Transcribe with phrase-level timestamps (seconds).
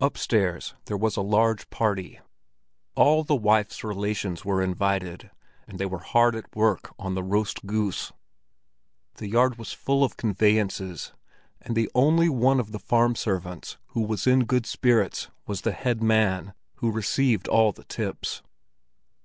[0.00, 2.18] Upstairs there was a large party.
[2.96, 5.30] All the wife's relations were invited,
[5.68, 8.12] and they were hard at work on the roast goose.
[9.18, 11.12] The yard was full of conveyances,
[11.60, 15.70] and the only one of the farm servants who was in good spirits was the
[15.70, 18.42] head man, who received all the tips.